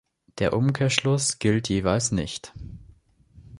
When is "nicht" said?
2.11-2.53